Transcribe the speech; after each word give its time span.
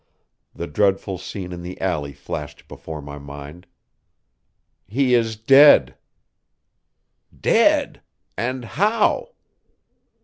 The 0.55 0.65
dreadful 0.65 1.19
scene 1.19 1.51
in 1.53 1.61
the 1.61 1.79
alley 1.79 2.11
flashed 2.11 2.67
before 2.67 3.03
my 3.03 3.19
mind. 3.19 3.67
"He 4.87 5.13
is 5.13 5.35
dead." 5.35 5.93
"Dead! 7.39 8.01
And 8.35 8.65
how?" 8.65 9.33